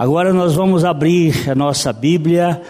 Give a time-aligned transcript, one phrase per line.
[0.00, 2.62] Agora nós vamos abrir a nossa Bíblia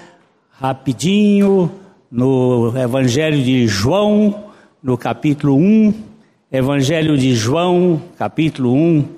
[0.51, 1.71] rapidinho
[2.11, 4.51] no Evangelho de João,
[4.83, 5.95] no capítulo 1.
[6.51, 9.09] Evangelho de João, capítulo 1.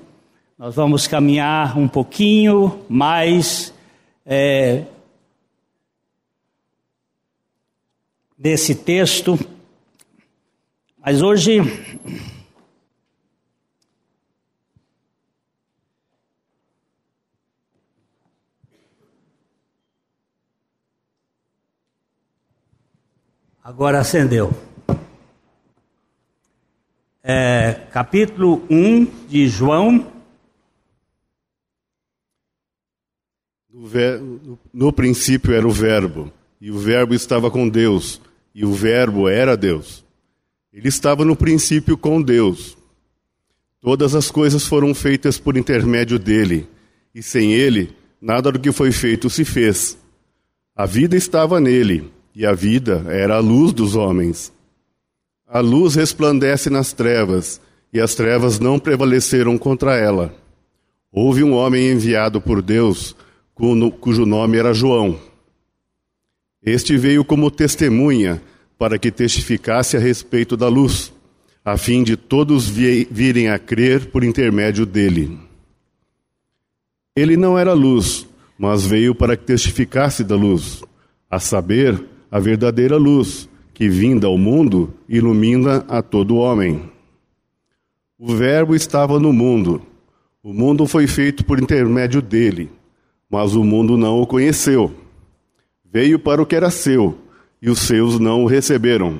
[0.59, 3.73] Nós vamos caminhar um pouquinho mais
[4.23, 4.83] é,
[8.37, 9.39] desse texto,
[11.03, 11.61] mas hoje
[23.63, 24.51] Agora acendeu.
[27.23, 30.11] É, capítulo 1 de João.
[33.71, 34.21] No, ver,
[34.73, 38.19] no princípio era o Verbo, e o Verbo estava com Deus,
[38.53, 40.03] e o Verbo era Deus.
[40.73, 42.77] Ele estava no princípio com Deus.
[43.79, 46.67] Todas as coisas foram feitas por intermédio dele,
[47.15, 49.97] e sem ele, nada do que foi feito se fez.
[50.75, 54.51] A vida estava nele e a vida era a luz dos homens.
[55.47, 60.33] A luz resplandece nas trevas, e as trevas não prevaleceram contra ela.
[61.11, 63.15] Houve um homem enviado por Deus,
[63.99, 65.19] cujo nome era João.
[66.65, 68.41] Este veio como testemunha
[68.79, 71.13] para que testificasse a respeito da luz,
[71.63, 75.37] a fim de todos virem a crer por intermédio dele.
[77.15, 78.25] Ele não era luz,
[78.57, 80.83] mas veio para que testificasse da luz,
[81.29, 82.03] a saber,
[82.33, 86.81] a verdadeira luz, que vinda ao mundo ilumina a todo homem.
[88.17, 89.83] O Verbo estava no mundo.
[90.41, 92.71] O mundo foi feito por intermédio dele,
[93.29, 94.91] mas o mundo não o conheceu.
[95.85, 97.15] Veio para o que era seu,
[97.61, 99.19] e os seus não o receberam.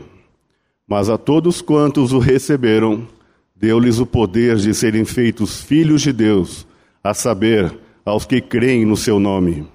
[0.87, 3.07] Mas a todos quantos o receberam,
[3.55, 6.65] deu-lhes o poder de serem feitos filhos de Deus,
[7.03, 9.67] a saber, aos que creem no seu nome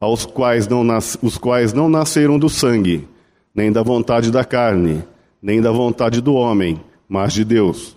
[0.00, 3.06] aos quais não nas, os quais não nasceram do sangue,
[3.54, 5.02] nem da vontade da carne,
[5.40, 7.96] nem da vontade do homem, mas de Deus.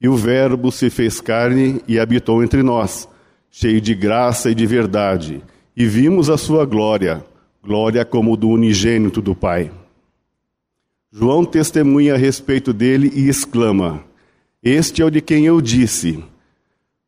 [0.00, 3.08] E o Verbo se fez carne e habitou entre nós,
[3.50, 5.42] cheio de graça e de verdade,
[5.76, 7.24] e vimos a sua glória,
[7.62, 9.70] glória como do unigênito do Pai.
[11.10, 14.04] João testemunha a respeito dele e exclama:
[14.62, 16.22] Este é o de quem eu disse: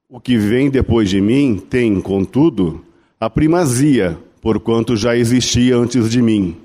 [0.09, 2.85] O que vem depois de mim tem, contudo,
[3.21, 6.57] a primazia, porquanto já existia antes de mim.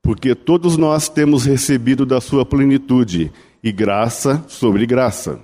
[0.00, 3.30] Porque todos nós temos recebido da sua plenitude,
[3.62, 5.38] e graça sobre graça.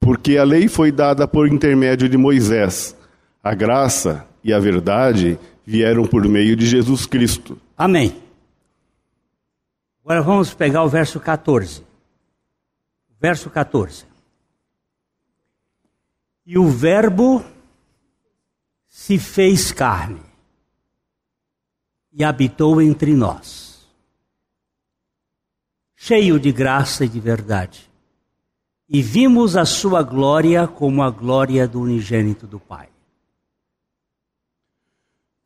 [0.00, 2.96] Porque a lei foi dada por intermédio de Moisés,
[3.42, 7.58] a graça e a verdade vieram por meio de Jesus Cristo.
[7.76, 8.20] Amém.
[10.04, 11.82] Agora vamos pegar o verso 14.
[13.20, 14.04] Verso 14.
[16.44, 17.42] E o Verbo
[18.96, 20.22] se fez carne
[22.12, 23.84] e habitou entre nós,
[25.96, 27.90] cheio de graça e de verdade.
[28.88, 32.88] E vimos a sua glória como a glória do unigênito do Pai.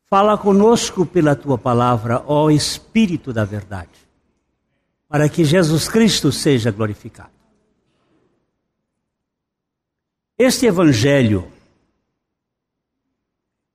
[0.05, 4.07] Fala conosco pela tua palavra, ó Espírito da verdade,
[5.09, 7.33] para que Jesus Cristo seja glorificado.
[10.39, 11.51] Este Evangelho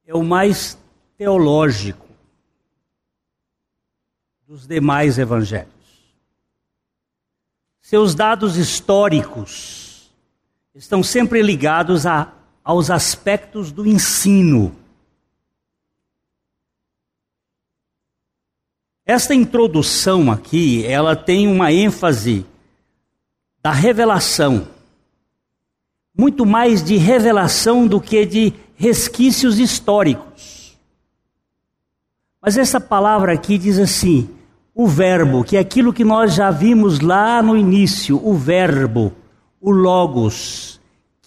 [0.05, 0.77] é o mais
[1.17, 2.07] teológico
[4.47, 5.73] dos demais evangelhos.
[7.81, 10.11] Seus dados históricos
[10.75, 12.33] estão sempre ligados a,
[12.63, 14.75] aos aspectos do ensino.
[19.05, 22.45] Esta introdução aqui, ela tem uma ênfase
[23.61, 24.67] da revelação,
[26.17, 30.77] muito mais de revelação do que de resquícios históricos.
[32.41, 34.29] Mas essa palavra aqui diz assim:
[34.75, 39.13] o verbo, que é aquilo que nós já vimos lá no início, o verbo,
[39.61, 40.79] o logos,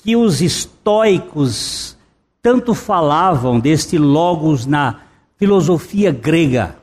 [0.03, 1.97] que os estoicos
[2.43, 5.01] tanto falavam deste logos na
[5.37, 6.77] filosofia grega.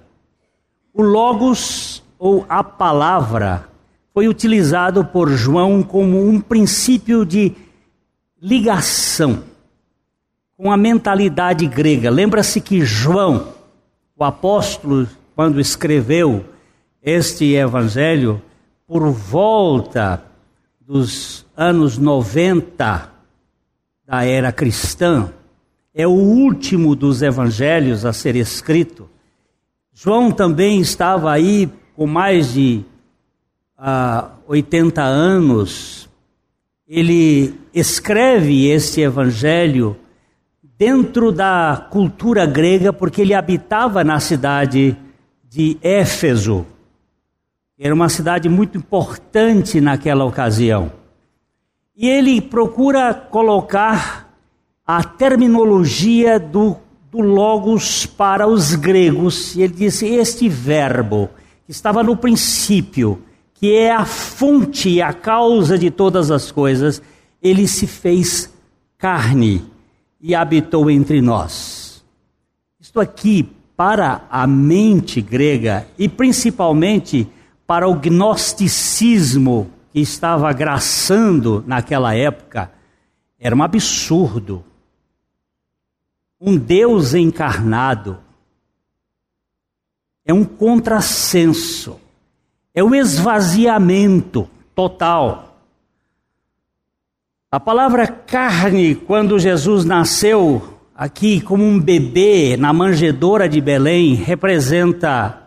[0.94, 3.69] O logos ou a palavra
[4.13, 7.54] foi utilizado por João como um princípio de
[8.44, 9.42] ligação
[10.57, 12.10] com a mentalidade grega.
[12.10, 13.54] Lembra-se que João,
[14.18, 16.44] o apóstolo, quando escreveu
[17.01, 18.42] este evangelho,
[18.86, 20.22] por volta
[20.81, 23.10] dos anos 90
[24.06, 25.31] da era cristã,
[25.95, 29.10] é o último dos evangelhos a ser escrito.
[29.94, 32.84] João também estava aí com mais de
[33.78, 36.10] ah, 80 anos.
[36.95, 39.98] Ele escreve este evangelho
[40.78, 44.95] dentro da cultura grega, porque ele habitava na cidade
[45.50, 46.68] de Éfeso.
[47.80, 50.92] Era uma cidade muito importante naquela ocasião.
[51.98, 54.31] E ele procura colocar
[54.86, 56.78] a terminologia do,
[57.10, 59.56] do Logos para os gregos.
[59.56, 61.28] E ele disse: Este verbo,
[61.66, 63.19] que estava no princípio,
[63.54, 67.02] que é a fonte e a causa de todas as coisas,
[67.42, 68.52] ele se fez
[68.98, 69.66] carne
[70.20, 72.04] e habitou entre nós.
[72.80, 77.28] Isto aqui, para a mente grega e principalmente
[77.66, 82.72] para o gnosticismo que estava graçando naquela época,
[83.40, 84.64] era um absurdo.
[86.40, 88.18] Um Deus encarnado
[90.26, 92.00] é um contrassenso,
[92.74, 95.58] é um esvaziamento total.
[97.52, 105.44] A palavra carne, quando Jesus nasceu aqui como um bebê na manjedoura de Belém, representa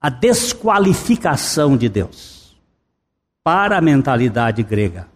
[0.00, 2.54] a desqualificação de Deus
[3.42, 5.08] para a mentalidade grega.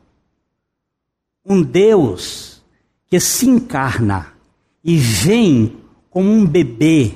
[1.44, 2.62] Um Deus
[3.10, 4.32] que se encarna
[4.82, 5.76] e vem
[6.08, 7.12] como um bebê.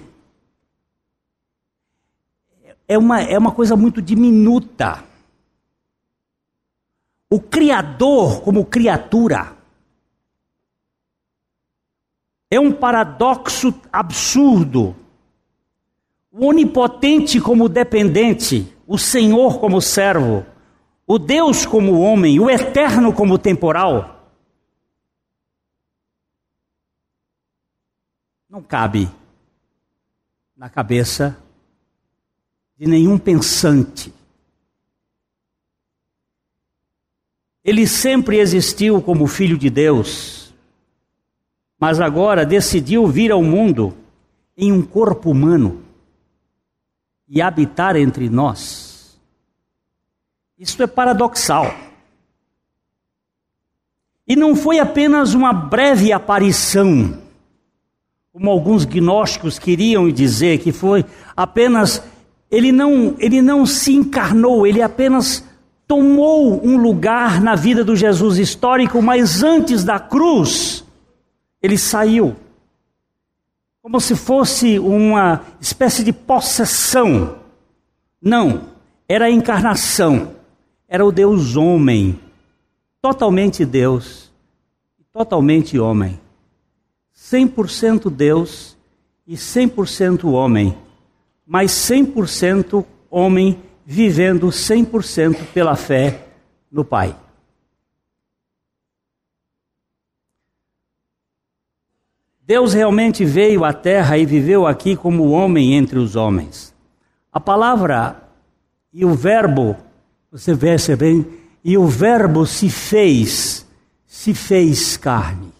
[2.92, 5.02] É uma, é uma coisa muito diminuta.
[7.30, 9.56] O Criador como criatura
[12.50, 14.94] é um paradoxo absurdo
[16.30, 20.44] o onipotente como dependente, o Senhor como servo,
[21.06, 24.30] o Deus como homem, o eterno como temporal.
[28.48, 29.10] Não cabe
[30.56, 31.38] na cabeça
[32.82, 34.12] de nenhum pensante.
[37.62, 40.52] Ele sempre existiu como filho de Deus,
[41.78, 43.96] mas agora decidiu vir ao mundo
[44.56, 45.84] em um corpo humano
[47.28, 49.16] e habitar entre nós.
[50.58, 51.72] Isto é paradoxal.
[54.26, 57.16] E não foi apenas uma breve aparição,
[58.32, 61.04] como alguns gnósticos queriam dizer, que foi
[61.36, 62.10] apenas.
[62.52, 65.42] Ele não, ele não se encarnou, ele apenas
[65.88, 70.84] tomou um lugar na vida do Jesus histórico, mas antes da cruz,
[71.62, 72.36] ele saiu.
[73.80, 77.36] Como se fosse uma espécie de possessão.
[78.20, 78.68] Não,
[79.08, 80.36] era a encarnação,
[80.86, 82.20] era o Deus homem,
[83.00, 84.30] totalmente Deus,
[85.10, 86.20] totalmente homem.
[87.16, 88.76] 100% Deus
[89.26, 90.76] e 100% homem,
[91.52, 96.28] mas 100% homem vivendo 100% pela fé
[96.70, 97.14] no Pai.
[102.40, 106.74] Deus realmente veio à terra e viveu aqui como homem entre os homens.
[107.30, 108.26] A palavra
[108.90, 109.76] e o verbo,
[110.30, 113.68] você vê bem, e o verbo se fez,
[114.06, 115.52] se fez carne.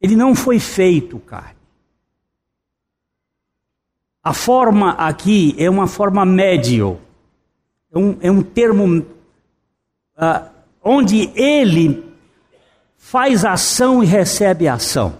[0.00, 1.55] Ele não foi feito carne.
[4.26, 7.00] A forma aqui é uma forma médio,
[7.92, 10.50] é um, é um termo uh,
[10.82, 12.12] onde ele
[12.96, 15.16] faz ação e recebe ação.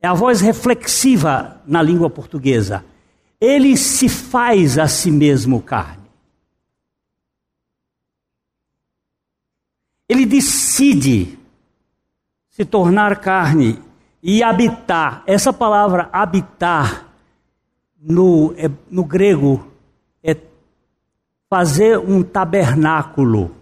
[0.00, 2.84] É a voz reflexiva na língua portuguesa.
[3.40, 6.06] Ele se faz a si mesmo carne.
[10.08, 11.36] Ele decide
[12.50, 13.82] se tornar carne
[14.22, 15.24] e habitar.
[15.26, 17.05] Essa palavra habitar
[18.00, 19.66] no, é, no grego
[20.22, 20.36] é
[21.48, 23.54] fazer um tabernáculo.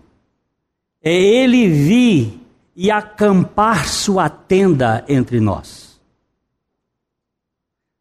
[1.02, 2.40] É ele vir
[2.74, 6.00] e acampar sua tenda entre nós.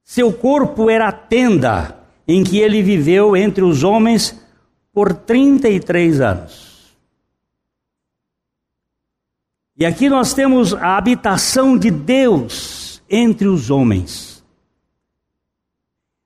[0.03, 1.97] Seu corpo era a tenda
[2.27, 4.39] em que ele viveu entre os homens
[4.93, 6.73] por 33 anos.
[9.75, 14.32] E aqui nós temos a habitação de Deus entre os homens.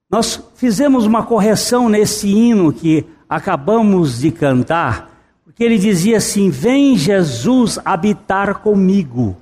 [0.10, 5.18] Nós fizemos uma correção nesse hino que acabamos de cantar
[5.58, 9.36] que ele dizia assim: Vem Jesus habitar comigo,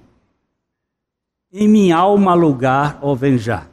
[1.52, 3.68] em minha alma lugar, ó vem já.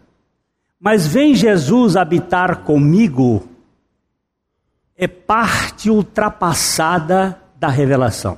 [0.78, 3.48] Mas vem Jesus habitar comigo,
[4.96, 8.36] é parte ultrapassada da revelação.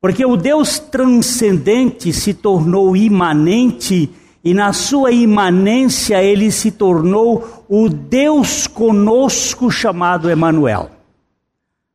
[0.00, 4.10] Porque o Deus transcendente se tornou imanente
[4.44, 10.90] e na sua imanência ele se tornou o Deus conosco chamado Emanuel.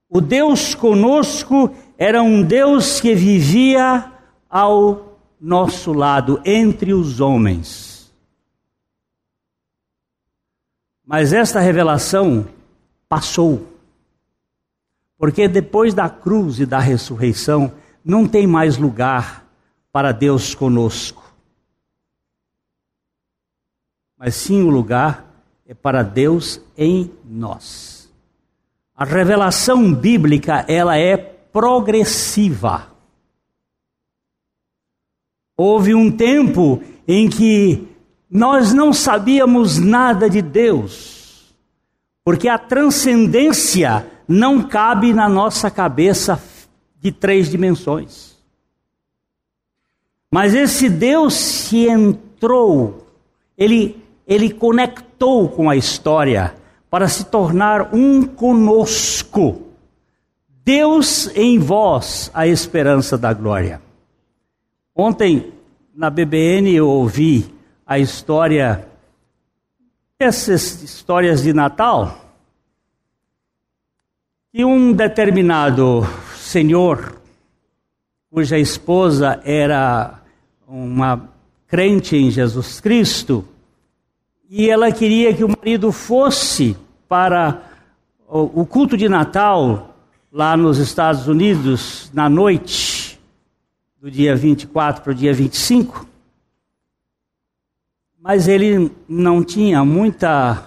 [0.09, 4.11] O Deus conosco era um Deus que vivia
[4.49, 8.11] ao nosso lado, entre os homens.
[11.05, 12.47] Mas esta revelação
[13.07, 13.67] passou.
[15.17, 17.71] Porque depois da cruz e da ressurreição,
[18.03, 19.45] não tem mais lugar
[19.91, 21.28] para Deus conosco.
[24.19, 25.25] Mas sim o lugar
[25.65, 28.11] é para Deus em nós.
[28.93, 32.87] A revelação bíblica, ela é progressiva.
[35.55, 37.87] Houve um tempo em que
[38.29, 41.55] nós não sabíamos nada de Deus,
[42.23, 46.43] porque a transcendência não cabe na nossa cabeça
[46.99, 48.37] de três dimensões.
[50.29, 53.07] Mas esse Deus se entrou,
[53.57, 53.99] ele,
[54.29, 56.53] ele conectou com a história
[56.87, 59.63] para se tornar um conosco.
[60.63, 63.81] Deus em vós, a esperança da glória.
[64.95, 65.51] Ontem,
[65.95, 67.51] na BBN, eu ouvi
[67.87, 68.87] a história,
[70.19, 72.23] essas histórias de Natal,
[74.53, 76.07] e um determinado
[76.37, 77.19] senhor,
[78.29, 80.19] cuja esposa era
[80.67, 81.29] uma
[81.67, 83.43] crente em Jesus Cristo,
[84.49, 86.75] e ela queria que o marido fosse
[87.07, 87.61] para
[88.27, 89.95] o culto de Natal
[90.31, 93.19] lá nos Estados Unidos na noite
[94.01, 96.07] do dia 24 para o dia 25.
[98.19, 100.65] Mas ele não tinha muita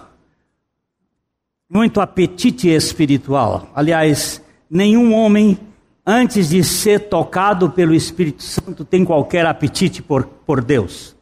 [1.69, 3.69] muito apetite espiritual.
[3.75, 5.57] Aliás, nenhum homem,
[6.05, 11.15] antes de ser tocado pelo Espírito Santo, tem qualquer apetite por, por Deus.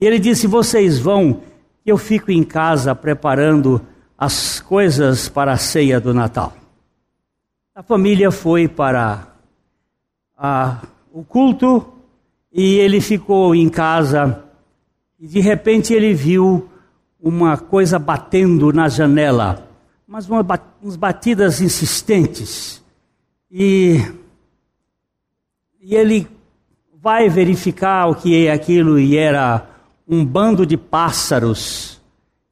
[0.00, 1.42] Ele disse: Vocês vão,
[1.84, 3.80] eu fico em casa preparando
[4.16, 6.52] as coisas para a ceia do Natal.
[7.74, 9.26] A família foi para
[10.36, 10.78] a,
[11.12, 11.92] o culto
[12.52, 14.44] e ele ficou em casa
[15.18, 16.68] e de repente ele viu
[17.20, 19.64] uma coisa batendo na janela
[20.14, 20.46] mas uma,
[20.80, 22.80] umas batidas insistentes.
[23.50, 24.00] E,
[25.80, 26.28] e ele
[26.94, 29.66] vai verificar o que é aquilo, e era
[30.08, 32.00] um bando de pássaros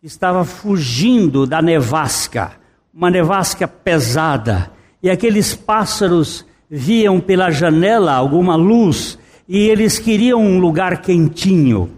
[0.01, 2.53] que estava fugindo da nevasca,
[2.93, 4.71] uma nevasca pesada.
[5.03, 11.91] E aqueles pássaros viam pela janela alguma luz e eles queriam um lugar quentinho.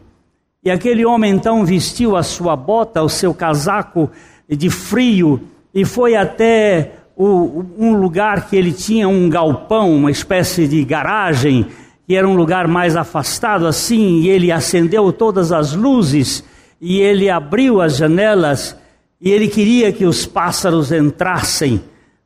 [0.64, 4.10] E aquele homem então vestiu a sua bota, o seu casaco
[4.48, 5.40] de frio
[5.72, 11.66] e foi até o, um lugar que ele tinha um galpão, uma espécie de garagem,
[12.06, 16.44] que era um lugar mais afastado assim, e ele acendeu todas as luzes
[16.80, 18.76] e ele abriu as janelas
[19.20, 21.82] e ele queria que os pássaros entrassem,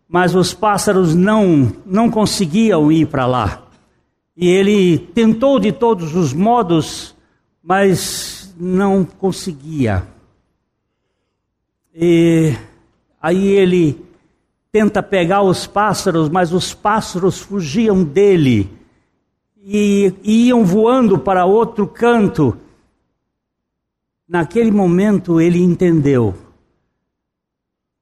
[0.08, 3.62] mas os pássaros não não conseguiam ir para lá.
[4.37, 7.14] E ele tentou de todos os modos,
[7.62, 10.04] mas não conseguia.
[11.94, 12.54] E
[13.20, 14.00] aí ele
[14.73, 18.77] tenta pegar os pássaros, mas os pássaros fugiam dele
[19.65, 22.57] e, iam voando para outro canto.
[24.29, 26.35] Naquele momento ele entendeu,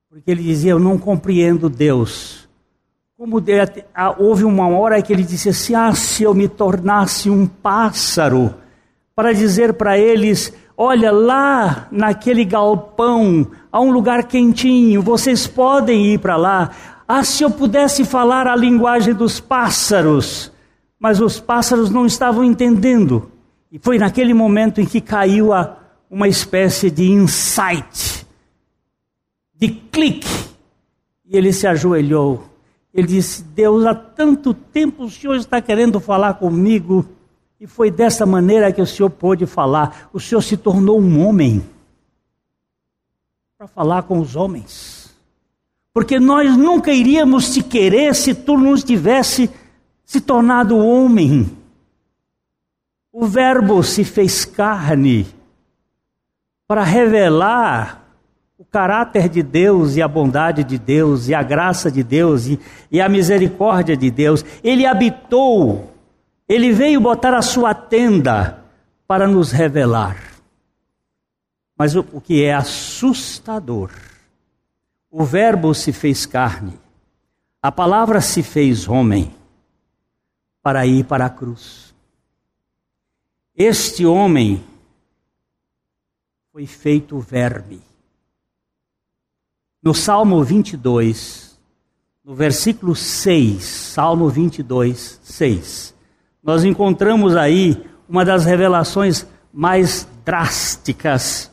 [0.08, 2.48] porque ele dizia: Eu não compreendo Deus.
[3.16, 3.42] Como
[4.18, 8.54] houve uma hora que ele disse assim: Ah, se eu me tornasse um pássaro,
[9.14, 16.18] para dizer para eles: Olha, lá naquele galpão há um lugar quentinho, vocês podem ir
[16.18, 16.70] para lá.
[17.06, 20.52] Ah, se eu pudesse falar a linguagem dos pássaros.
[20.98, 23.30] Mas os pássaros não estavam entendendo.
[23.70, 25.76] E foi naquele momento em que caiu a,
[26.10, 28.26] uma espécie de insight,
[29.54, 30.28] de clique.
[31.24, 32.44] E ele se ajoelhou.
[32.94, 37.04] Ele disse: Deus, há tanto tempo o Senhor está querendo falar comigo.
[37.60, 40.08] E foi dessa maneira que o Senhor pôde falar.
[40.12, 41.62] O Senhor se tornou um homem
[43.58, 45.14] para falar com os homens.
[45.92, 49.50] Porque nós nunca iríamos te querer se tu não tivesse
[50.06, 51.54] se tornado homem.
[53.12, 55.26] O Verbo se fez carne
[56.66, 58.04] para revelar
[58.56, 62.58] o caráter de Deus e a bondade de Deus e a graça de Deus e,
[62.90, 64.42] e a misericórdia de Deus.
[64.64, 65.94] Ele habitou
[66.48, 68.62] ele veio botar a sua tenda
[69.06, 70.16] para nos revelar.
[71.76, 73.90] Mas o, o que é assustador,
[75.10, 76.78] o Verbo se fez carne,
[77.60, 79.34] a palavra se fez homem
[80.66, 81.94] para ir para a cruz.
[83.56, 84.64] Este homem
[86.50, 87.80] foi feito verme.
[89.80, 91.56] No Salmo 22,
[92.24, 95.94] no versículo 6, Salmo 22, 6,
[96.42, 101.48] nós encontramos aí uma das revelações mais drásticas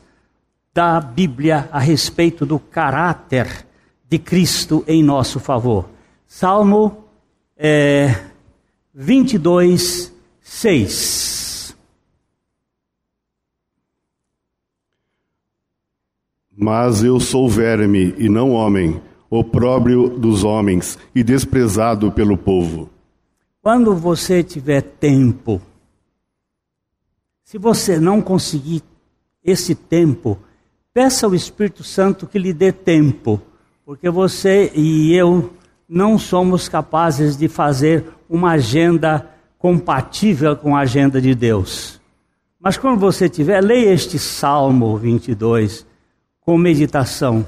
[0.72, 3.64] da Bíblia a respeito do caráter
[4.10, 5.88] de Cristo em nosso favor.
[6.26, 7.04] Salmo
[7.56, 8.33] é,
[8.96, 11.76] 22, 6.
[16.56, 22.88] Mas eu sou verme e não homem, opróbrio dos homens e desprezado pelo povo.
[23.60, 25.60] Quando você tiver tempo,
[27.42, 28.80] se você não conseguir
[29.42, 30.38] esse tempo,
[30.92, 33.42] peça ao Espírito Santo que lhe dê tempo,
[33.84, 35.50] porque você e eu
[35.88, 42.00] não somos capazes de fazer uma agenda compatível com a agenda de Deus.
[42.60, 45.86] Mas quando você tiver, leia este Salmo 22
[46.40, 47.46] com meditação.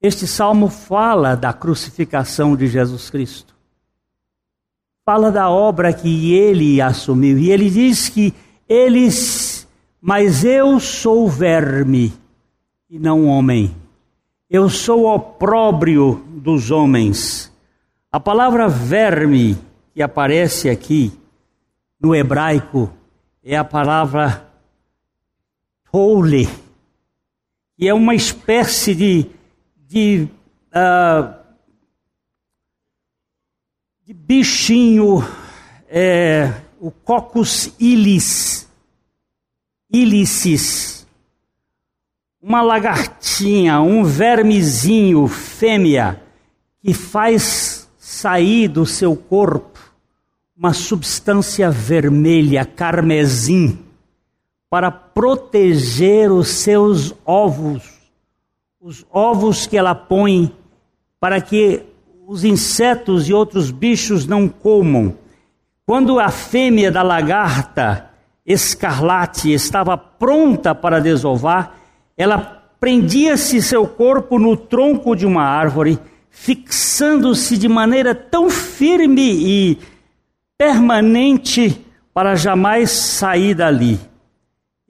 [0.00, 3.54] Este salmo fala da crucificação de Jesus Cristo.
[5.04, 7.38] Fala da obra que ele assumiu.
[7.38, 8.32] E ele diz que
[8.68, 9.66] eles,
[10.00, 12.12] mas eu sou verme
[12.88, 13.74] e não homem.
[14.50, 17.52] Eu sou opróbrio dos homens.
[18.10, 19.58] A palavra verme
[19.92, 21.12] que aparece aqui
[22.00, 22.90] no hebraico
[23.44, 24.50] é a palavra
[25.92, 26.48] tole,
[27.76, 29.30] que é uma espécie de,
[29.86, 30.28] de,
[30.70, 31.34] uh,
[34.06, 35.18] de bichinho,
[35.88, 38.66] é, o Coccus ilis,
[39.92, 40.97] ilicis,
[42.40, 46.22] uma lagartinha, um vermezinho fêmea
[46.80, 49.78] que faz sair do seu corpo
[50.58, 53.78] uma substância vermelha, carmesim,
[54.68, 57.88] para proteger os seus ovos,
[58.80, 60.52] os ovos que ela põe,
[61.20, 61.84] para que
[62.26, 65.14] os insetos e outros bichos não comam.
[65.86, 68.10] Quando a fêmea da lagarta
[68.44, 71.77] escarlate estava pronta para desovar,
[72.18, 72.38] ela
[72.80, 79.78] prendia-se seu corpo no tronco de uma árvore, fixando-se de maneira tão firme e
[80.58, 84.00] permanente para jamais sair dali.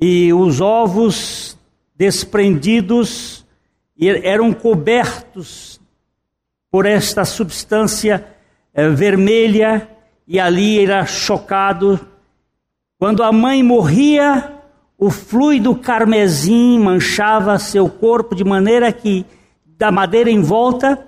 [0.01, 1.59] E os ovos
[1.95, 3.45] desprendidos
[4.23, 5.79] eram cobertos
[6.71, 8.27] por esta substância
[8.73, 9.88] eh, vermelha
[10.27, 12.01] e ali era chocado.
[12.99, 14.58] Quando a mãe morria,
[14.99, 19.25] o fluido carmesim manchava seu corpo de maneira que
[19.65, 21.07] da madeira em volta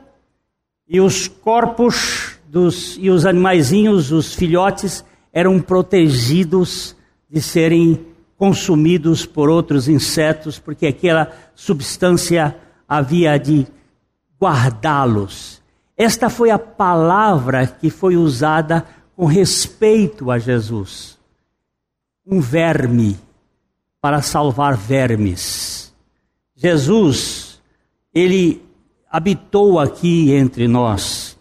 [0.89, 6.97] e os corpos dos, e os animaizinhos, os filhotes, eram protegidos
[7.29, 12.57] de serem consumidos por outros insetos, porque aquela substância
[12.89, 13.67] havia de
[14.41, 15.61] guardá-los.
[15.97, 21.19] Esta foi a palavra que foi usada com respeito a Jesus.
[22.27, 23.19] Um verme
[24.01, 25.95] para salvar vermes.
[26.57, 27.61] Jesus,
[28.15, 28.63] ele
[29.11, 31.39] habitou aqui entre nós.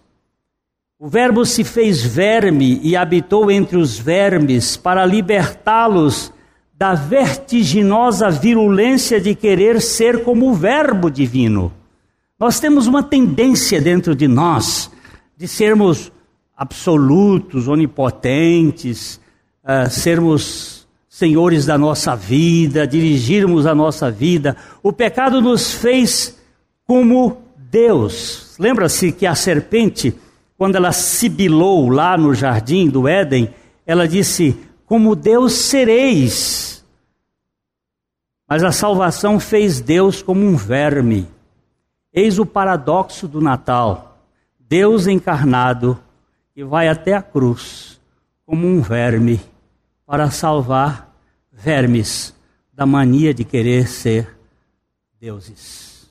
[0.97, 6.33] O Verbo se fez verme e habitou entre os vermes para libertá-los
[6.73, 11.71] da vertiginosa virulência de querer ser como o Verbo divino.
[12.39, 14.89] Nós temos uma tendência dentro de nós
[15.37, 16.11] de sermos
[16.55, 19.21] absolutos, onipotentes,
[19.63, 20.78] uh, sermos
[21.19, 24.55] senhores da nossa vida, dirigirmos a nossa vida.
[24.81, 26.39] O pecado nos fez
[26.85, 28.55] como Deus.
[28.57, 30.15] Lembra-se que a serpente,
[30.57, 33.53] quando ela sibilou lá no jardim do Éden,
[33.85, 36.85] ela disse: Como Deus sereis.
[38.47, 41.27] Mas a salvação fez Deus como um verme.
[42.13, 44.17] Eis o paradoxo do Natal.
[44.57, 45.99] Deus encarnado
[46.55, 47.99] que vai até a cruz
[48.45, 49.39] como um verme
[50.05, 51.08] para salvar
[51.59, 52.33] vermes
[52.73, 54.37] da mania de querer ser
[55.19, 56.09] deuses.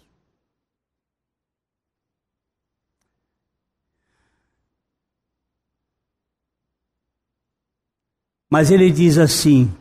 [8.51, 9.73] Mas ele diz assim: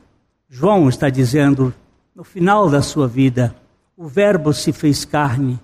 [0.49, 1.73] João está dizendo,
[2.15, 3.55] no final da sua vida,
[3.95, 5.59] o Verbo se fez carne,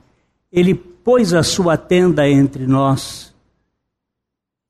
[0.51, 3.33] ele pôs a sua tenda entre nós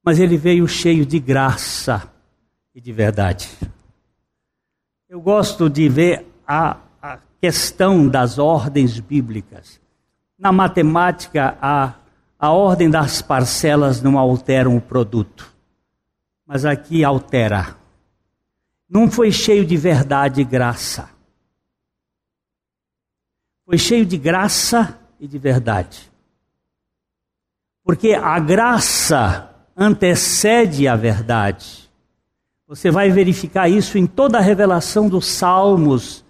[0.03, 2.11] mas ele veio cheio de graça
[2.75, 3.49] e de verdade.
[5.13, 9.79] Eu gosto de ver a, a questão das ordens bíblicas.
[10.39, 11.93] Na matemática, a,
[12.39, 15.53] a ordem das parcelas não altera o produto,
[16.47, 17.77] mas aqui altera.
[18.89, 21.07] Não foi cheio de verdade e graça.
[23.67, 26.11] Foi cheio de graça e de verdade.
[27.83, 29.47] Porque a graça
[29.77, 31.82] antecede a verdade.
[32.73, 36.25] Você vai verificar isso em toda a revelação dos Salmos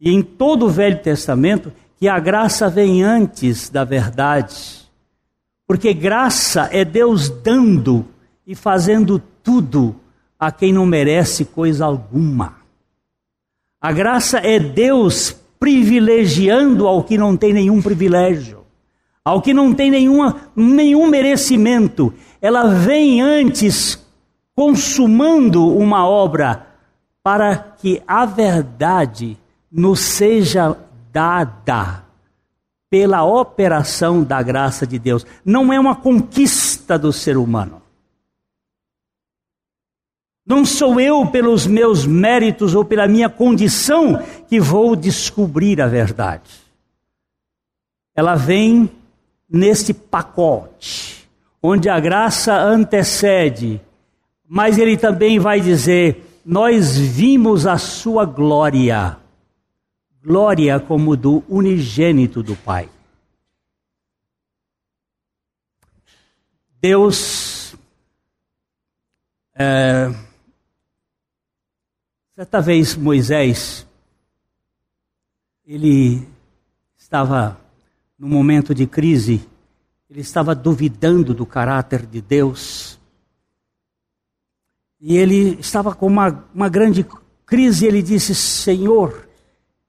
[0.00, 4.90] e em todo o Velho Testamento, que a graça vem antes da verdade.
[5.68, 8.04] Porque graça é Deus dando
[8.44, 9.94] e fazendo tudo
[10.36, 12.56] a quem não merece coisa alguma.
[13.80, 18.64] A graça é Deus privilegiando ao que não tem nenhum privilégio,
[19.24, 22.12] ao que não tem nenhuma, nenhum merecimento.
[22.42, 24.07] Ela vem antes
[24.58, 26.66] consumando uma obra
[27.22, 29.38] para que a verdade
[29.70, 30.76] nos seja
[31.12, 32.02] dada
[32.90, 35.24] pela operação da graça de Deus.
[35.44, 37.80] Não é uma conquista do ser humano.
[40.44, 46.50] Não sou eu, pelos meus méritos ou pela minha condição, que vou descobrir a verdade.
[48.12, 48.90] Ela vem
[49.48, 51.28] nesse pacote,
[51.62, 53.80] onde a graça antecede,
[54.48, 59.18] mas ele também vai dizer: Nós vimos a sua glória,
[60.22, 62.88] glória como do unigênito do Pai.
[66.80, 67.76] Deus.
[69.54, 70.12] É,
[72.38, 73.84] Certa vez Moisés,
[75.66, 76.24] ele
[76.96, 77.60] estava
[78.16, 79.44] num momento de crise,
[80.08, 82.97] ele estava duvidando do caráter de Deus.
[85.00, 87.06] E ele estava com uma, uma grande
[87.46, 89.28] crise, ele disse: Senhor,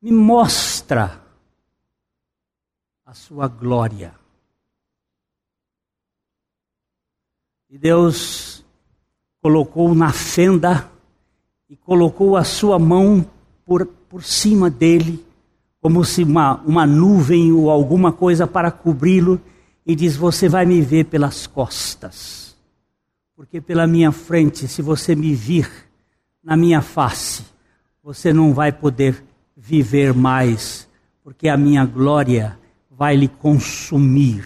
[0.01, 1.21] me mostra
[3.05, 4.13] a sua glória.
[7.69, 8.63] E Deus
[9.41, 10.89] colocou na fenda
[11.69, 13.25] e colocou a sua mão
[13.65, 15.23] por, por cima dele,
[15.81, 19.39] como se uma, uma nuvem ou alguma coisa para cobri-lo,
[19.85, 22.48] e diz: Você vai me ver pelas costas,
[23.39, 25.71] porque pela minha frente, se você me vir
[26.43, 27.45] na minha face,
[28.03, 29.23] você não vai poder
[29.55, 30.89] viver mais,
[31.23, 32.59] porque a minha glória
[32.91, 34.43] vai lhe consumir.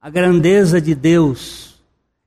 [0.00, 1.82] A grandeza de Deus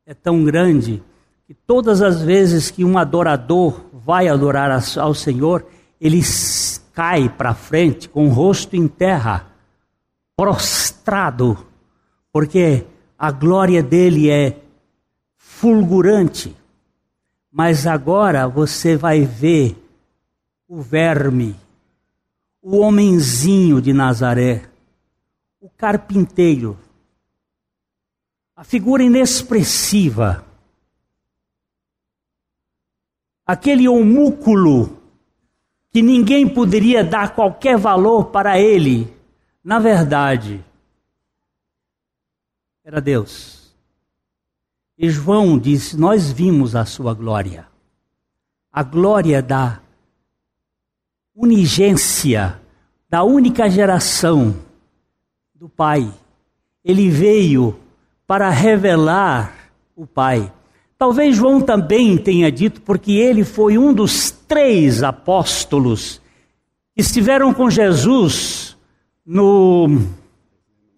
[0.05, 1.01] é tão grande
[1.47, 5.65] que todas as vezes que um adorador vai adorar ao Senhor,
[5.97, 6.19] ele
[6.93, 9.47] cai para frente com o rosto em terra,
[10.35, 11.70] prostrado,
[12.31, 12.85] porque
[13.17, 14.57] a glória dele é
[15.37, 16.55] fulgurante.
[17.51, 19.75] Mas agora você vai ver
[20.67, 21.55] o verme,
[22.61, 24.69] o homenzinho de Nazaré,
[25.59, 26.79] o carpinteiro,
[28.55, 30.45] a figura inexpressiva,
[33.45, 34.97] aquele homúnculo
[35.91, 39.13] que ninguém poderia dar qualquer valor para ele,
[39.61, 40.63] na verdade,
[42.83, 43.73] era Deus.
[44.97, 47.67] E João disse: Nós vimos a sua glória,
[48.71, 49.81] a glória da
[51.35, 52.59] unigência,
[53.09, 54.55] da única geração
[55.55, 56.11] do Pai.
[56.83, 57.79] Ele veio
[58.25, 60.51] para revelar o Pai.
[60.97, 66.21] Talvez João também tenha dito, porque ele foi um dos três apóstolos
[66.93, 68.77] que estiveram com Jesus
[69.25, 69.87] no,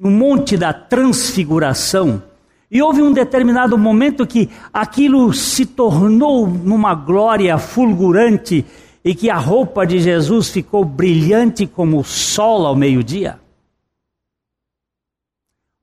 [0.03, 2.21] no Monte da Transfiguração.
[2.69, 8.65] E houve um determinado momento que aquilo se tornou numa glória fulgurante
[9.05, 13.39] e que a roupa de Jesus ficou brilhante como o sol ao meio-dia.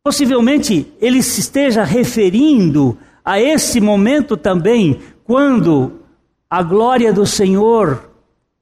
[0.04, 6.00] Possivelmente ele se esteja referindo a esse momento também, quando
[6.48, 8.10] a glória do Senhor,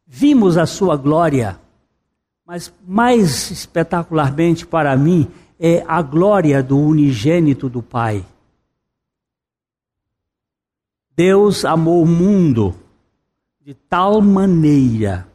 [0.06, 1.58] vimos a sua glória,
[2.46, 8.24] mas mais espetacularmente para mim é a glória do unigênito do Pai.
[11.16, 12.74] Deus amou o mundo
[13.60, 15.26] de tal maneira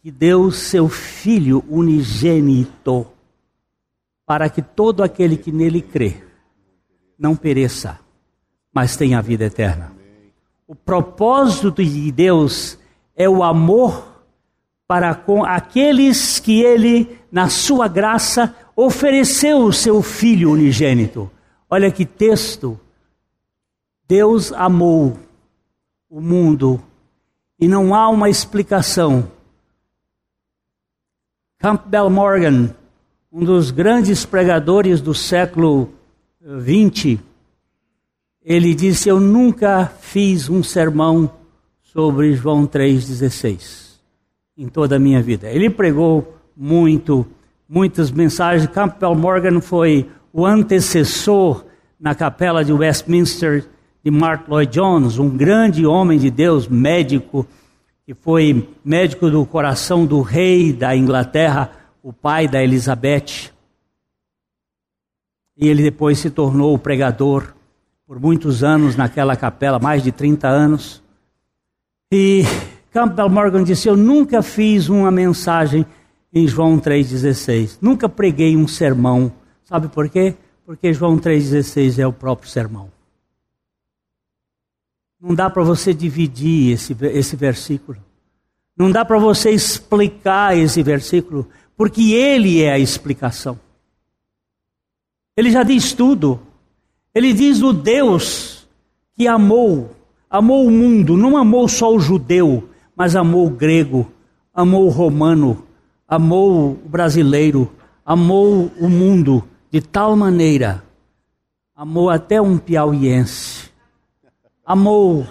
[0.00, 3.06] que deu seu Filho unigênito
[4.24, 6.22] para que todo aquele que nele crê
[7.18, 7.98] não pereça,
[8.72, 9.92] mas tenha a vida eterna.
[10.66, 12.78] O propósito de Deus
[13.16, 14.14] é o amor
[14.86, 21.30] para com aqueles que ele, na sua graça, ofereceu o seu filho unigênito.
[21.68, 22.78] Olha que texto.
[24.06, 25.18] Deus amou
[26.10, 26.82] o mundo
[27.58, 29.30] e não há uma explicação.
[31.58, 32.74] Campbell Morgan
[33.36, 35.90] um dos grandes pregadores do século
[36.40, 37.18] XX,
[38.44, 41.28] ele disse: Eu nunca fiz um sermão
[41.82, 43.98] sobre João 3,16
[44.56, 45.50] em toda a minha vida.
[45.50, 47.26] Ele pregou muito
[47.68, 48.66] muitas mensagens.
[48.68, 51.64] Campbell Morgan foi o antecessor
[51.98, 53.66] na capela de Westminster
[54.02, 57.46] de Mark Lloyd Jones, um grande homem de Deus, médico,
[58.04, 61.70] que foi médico do coração do rei da Inglaterra,
[62.02, 63.50] o pai da Elizabeth.
[65.56, 67.54] E ele depois se tornou pregador
[68.06, 71.02] por muitos anos naquela capela, mais de 30 anos.
[72.12, 72.42] E
[72.92, 75.86] Campbell Morgan disse: Eu nunca fiz uma mensagem
[76.34, 77.78] em João 3,16.
[77.80, 79.32] Nunca preguei um sermão.
[79.64, 80.34] Sabe por quê?
[80.66, 82.90] Porque João 3,16 é o próprio sermão.
[85.20, 87.98] Não dá para você dividir esse, esse versículo.
[88.76, 93.58] Não dá para você explicar esse versículo, porque ele é a explicação.
[95.36, 96.40] Ele já diz tudo.
[97.14, 98.66] Ele diz o Deus
[99.14, 99.94] que amou,
[100.28, 104.10] amou o mundo, não amou só o judeu, mas amou o grego,
[104.52, 105.63] amou o romano,
[106.06, 107.72] amou o brasileiro,
[108.04, 110.84] amou o mundo de tal maneira,
[111.74, 113.70] amou até um piauiense,
[114.64, 115.26] amou,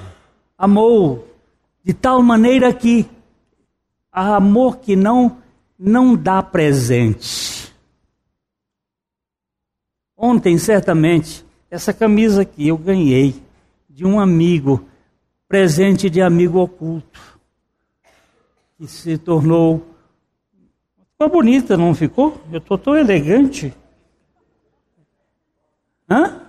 [0.57, 1.27] amou
[1.83, 3.09] de tal maneira que
[4.11, 5.37] há amor que não
[5.77, 7.73] não dá presente.
[10.15, 13.43] Ontem, certamente, essa camisa aqui eu ganhei
[13.89, 14.87] de um amigo,
[15.47, 17.19] presente de amigo oculto,
[18.77, 19.85] que se tornou.
[21.23, 22.41] Ficou bonita, não ficou?
[22.51, 23.73] Eu estou tão elegante.
[26.09, 26.41] Hã?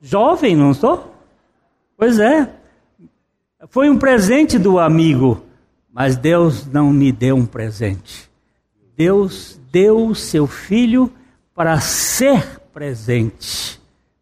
[0.00, 1.12] Jovem, não estou?
[1.96, 2.48] Pois é.
[3.70, 5.42] Foi um presente do amigo,
[5.92, 8.30] mas Deus não me deu um presente.
[8.96, 11.12] Deus deu o seu filho
[11.52, 13.80] para ser presente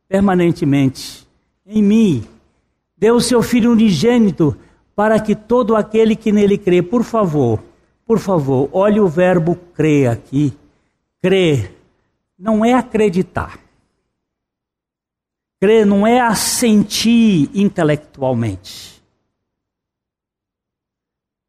[0.08, 1.28] permanentemente
[1.66, 2.24] em mim.
[2.96, 4.56] Deu o seu Filho unigênito
[4.96, 7.62] para que todo aquele que nele crê, por favor,
[8.10, 10.52] por favor, olhe o verbo crer aqui.
[11.22, 11.72] Crer
[12.36, 13.56] não é acreditar.
[15.60, 19.00] Crer não é assentir intelectualmente.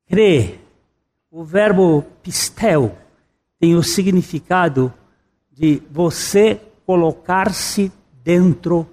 [0.06, 0.62] Crer,
[1.32, 2.95] o verbo pistel,
[3.60, 4.93] tem o significado
[5.52, 7.91] de você colocar-se
[8.24, 8.88] dentro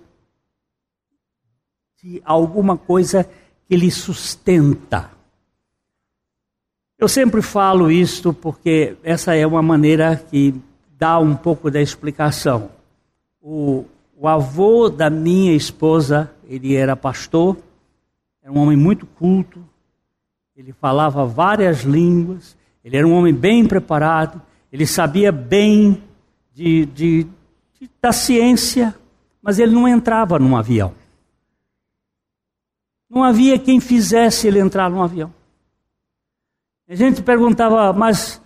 [2.02, 3.28] de alguma coisa
[3.66, 5.17] que lhe sustenta.
[6.98, 10.52] Eu sempre falo isto porque essa é uma maneira que
[10.98, 12.72] dá um pouco da explicação.
[13.40, 13.84] O,
[14.16, 17.56] o avô da minha esposa, ele era pastor,
[18.42, 19.64] era um homem muito culto,
[20.56, 26.02] ele falava várias línguas, ele era um homem bem preparado, ele sabia bem
[26.52, 27.26] de, de,
[27.78, 28.92] de da ciência,
[29.40, 30.92] mas ele não entrava num avião.
[33.08, 35.37] Não havia quem fizesse ele entrar num avião.
[36.88, 38.40] A gente perguntava, mas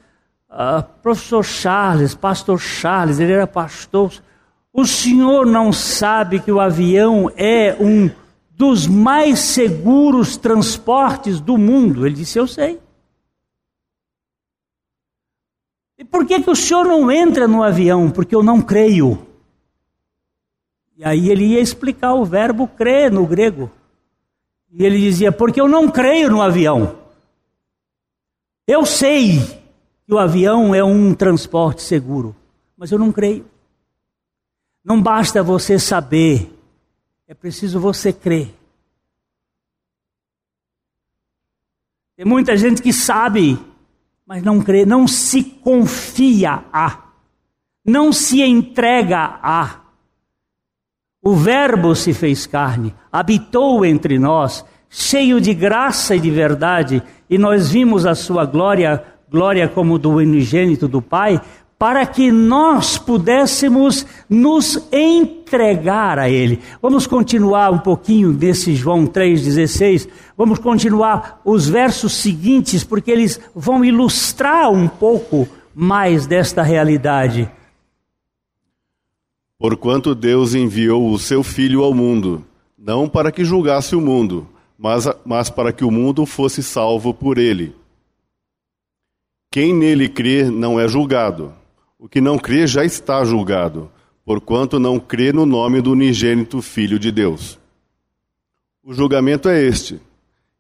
[0.50, 4.12] uh, professor Charles, pastor Charles, ele era pastor,
[4.72, 8.11] o senhor não sabe que o avião é um
[8.50, 12.05] dos mais seguros transportes do mundo?
[12.05, 12.81] Ele disse, eu sei.
[15.96, 18.11] E por que, que o senhor não entra no avião?
[18.11, 19.24] Porque eu não creio.
[20.96, 23.70] E aí ele ia explicar o verbo crer no grego.
[24.72, 27.02] E ele dizia: Porque eu não creio no avião.
[28.66, 29.38] Eu sei
[30.07, 32.35] que o avião é um transporte seguro,
[32.77, 33.44] mas eu não creio.
[34.85, 36.53] Não basta você saber,
[37.27, 38.55] é preciso você crer.
[42.16, 43.59] Tem muita gente que sabe,
[44.27, 47.05] mas não crê, não se confia a,
[47.85, 49.81] não se entrega a.
[51.20, 57.38] O Verbo se fez carne, habitou entre nós, cheio de graça e de verdade, e
[57.38, 61.40] nós vimos a sua glória, glória como do unigênito do Pai,
[61.78, 66.61] para que nós pudéssemos nos entregar a Ele.
[66.81, 70.09] Vamos continuar um pouquinho desse João 3,16.
[70.37, 77.50] Vamos continuar os versos seguintes, porque eles vão ilustrar um pouco mais desta realidade.
[79.59, 82.44] Porquanto Deus enviou o seu Filho ao mundo,
[82.78, 84.46] não para que julgasse o mundo,
[84.83, 87.73] mas, mas para que o mundo fosse salvo por ele.
[89.49, 91.55] Quem nele crê não é julgado.
[91.97, 93.88] O que não crê já está julgado,
[94.25, 97.61] porquanto não crê no nome do unigênito Filho de Deus.
[98.83, 100.01] O julgamento é este: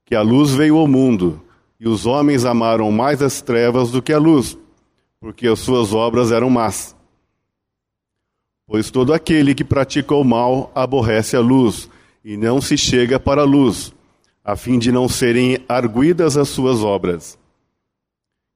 [0.04, 1.42] que a luz veio ao mundo,
[1.80, 4.56] e os homens amaram mais as trevas do que a luz,
[5.18, 6.94] porque as suas obras eram más.
[8.68, 11.90] Pois todo aquele que pratica o mal aborrece a luz
[12.24, 13.92] e não se chega para a luz,
[14.44, 17.38] a fim de não serem arguidas as suas obras.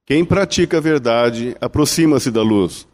[0.04, 2.86] Quem pratica a verdade aproxima-se da luz,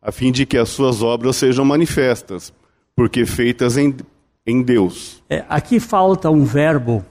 [0.00, 2.52] a fim de que as suas obras sejam manifestas,
[2.94, 3.94] porque feitas em,
[4.46, 5.22] em Deus.
[5.28, 7.04] É, aqui falta um verbo.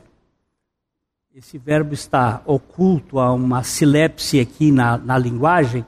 [1.36, 5.84] Esse verbo está oculto a uma silepse aqui na, na linguagem,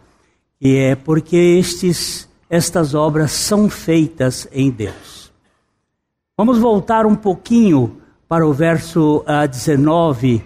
[0.60, 5.32] que é porque estes, estas obras são feitas em Deus.
[6.38, 10.44] Vamos voltar um pouquinho para o verso uh, ah, 19.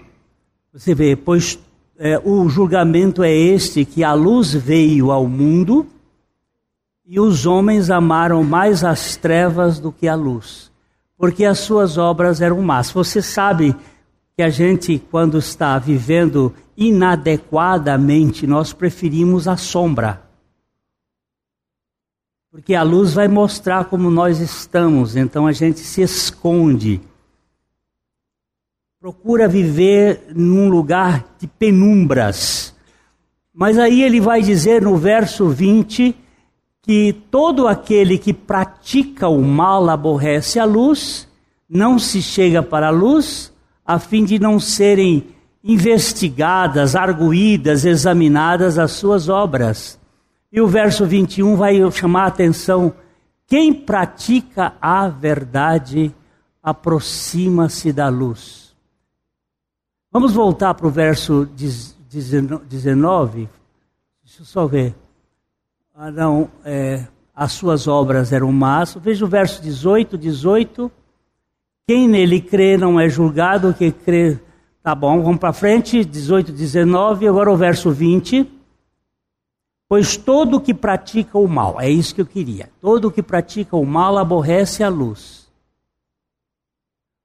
[0.74, 1.60] Você vê, pois
[1.98, 5.86] é, o julgamento é este: que a luz veio ao mundo
[7.06, 10.72] e os homens amaram mais as trevas do que a luz,
[11.18, 12.92] porque as suas obras eram más.
[12.92, 13.76] Você sabe
[14.36, 20.22] que a gente, quando está vivendo inadequadamente, nós preferimos a sombra.
[22.52, 27.02] Porque a luz vai mostrar como nós estamos, então a gente se esconde.
[29.00, 32.76] Procura viver num lugar de penumbras.
[33.54, 36.14] Mas aí ele vai dizer no verso 20
[36.82, 41.30] que todo aquele que pratica o mal aborrece a luz,
[41.70, 43.54] não se chega para a luz,
[43.86, 45.28] a fim de não serem
[45.64, 49.98] investigadas, arguídas, examinadas as suas obras.
[50.52, 52.94] E o verso 21 vai chamar a atenção:
[53.48, 56.14] quem pratica a verdade
[56.62, 58.69] aproxima-se da luz.
[60.12, 63.48] Vamos voltar para o verso 19.
[64.24, 64.96] Deixa eu só ver.
[65.94, 68.96] Ah, não, é, as suas obras eram más.
[68.96, 70.92] Veja o verso 18, 18.
[71.88, 74.40] Quem nele crê não é julgado, que crê.
[74.82, 78.50] Tá bom, vamos para frente, 18, 19, agora o verso 20.
[79.88, 82.72] Pois todo que pratica o mal, é isso que eu queria.
[82.82, 85.52] Todo que pratica o mal aborrece a luz.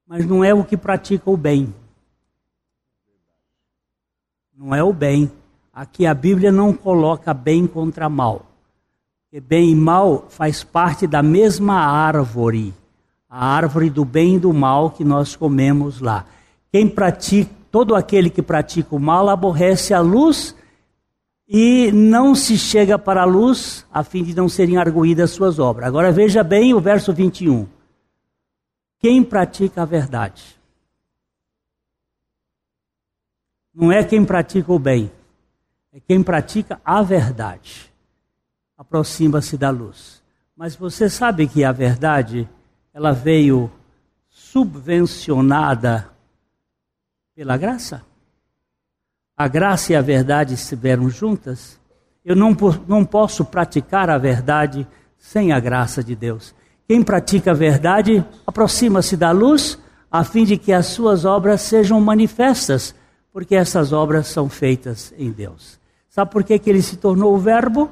[0.07, 1.73] Mas não é o que pratica o bem.
[4.57, 5.31] Não é o bem.
[5.73, 8.47] Aqui a Bíblia não coloca bem contra mal.
[9.25, 12.73] Porque bem e mal faz parte da mesma árvore,
[13.29, 16.25] a árvore do bem e do mal que nós comemos lá.
[16.71, 20.55] Quem pratica, todo aquele que pratica o mal aborrece a luz
[21.49, 25.88] e não se chega para a luz a fim de não serem arguídas suas obras.
[25.88, 27.67] Agora veja bem o verso 21.
[29.01, 30.54] Quem pratica a verdade?
[33.75, 35.11] Não é quem pratica o bem,
[35.93, 37.93] é quem pratica a verdade
[38.77, 40.23] aproxima-se da luz.
[40.57, 42.49] Mas você sabe que a verdade,
[42.93, 43.71] ela veio
[44.29, 46.09] subvencionada
[47.35, 48.05] pela graça?
[49.37, 51.81] A graça e a verdade estiveram juntas?
[52.25, 52.57] Eu não,
[52.87, 54.87] não posso praticar a verdade
[55.19, 56.55] sem a graça de Deus.
[56.87, 59.79] Quem pratica a verdade aproxima-se da luz,
[60.11, 62.95] a fim de que as suas obras sejam manifestas,
[63.35, 65.77] porque essas obras são feitas em Deus.
[66.09, 67.90] Sabe por que, que ele se tornou o Verbo?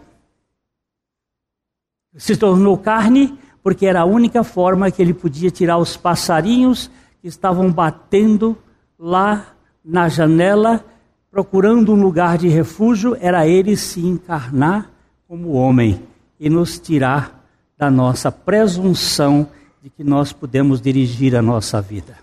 [2.16, 6.90] se tornou carne, porque era a única forma que ele podia tirar os passarinhos
[7.22, 8.56] que estavam batendo
[8.98, 10.84] lá na janela,
[11.30, 14.90] procurando um lugar de refúgio, era ele se encarnar
[15.26, 16.02] como homem
[16.38, 17.42] e nos tirar
[17.78, 19.48] da nossa presunção
[19.82, 22.18] de que nós podemos dirigir a nossa vida.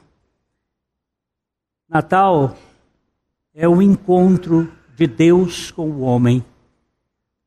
[1.89, 2.55] Natal
[3.59, 6.43] é o encontro de Deus com o homem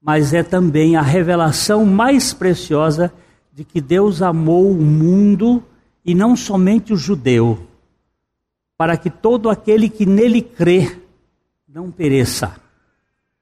[0.03, 3.13] mas é também a revelação mais preciosa
[3.53, 5.63] de que Deus amou o mundo
[6.05, 7.69] e não somente o judeu,
[8.77, 10.99] para que todo aquele que nele crê
[11.69, 12.57] não pereça,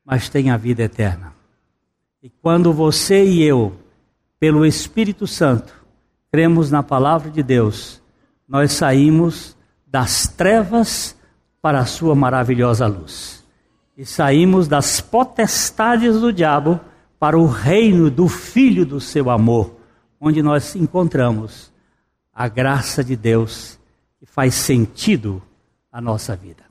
[0.05, 1.33] mas tenha vida eterna.
[2.23, 3.73] E quando você e eu,
[4.39, 5.73] pelo Espírito Santo,
[6.31, 8.03] cremos na palavra de Deus,
[8.47, 9.57] nós saímos
[9.87, 11.17] das trevas
[11.61, 13.45] para a sua maravilhosa luz
[13.97, 16.81] e saímos das potestades do diabo
[17.19, 19.77] para o reino do Filho do seu amor,
[20.19, 21.71] onde nós encontramos
[22.33, 23.79] a graça de Deus
[24.19, 25.43] que faz sentido
[25.93, 26.70] à nossa vida.